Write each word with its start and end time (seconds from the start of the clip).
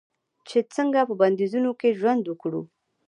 چې 0.47 0.57
څنګه 0.75 1.01
په 1.09 1.13
بندیزونو 1.21 1.71
کې 1.79 1.97
ژوند 1.99 2.23
وکړو. 2.27 2.61